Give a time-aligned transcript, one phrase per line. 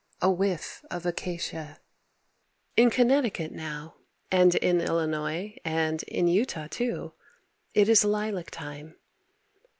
[0.19, 1.79] A Whiff of Acacia
[2.75, 3.97] In Connecticut now,
[4.31, 7.13] and in Illinois and in Utah too,
[7.75, 8.95] it is lilac time.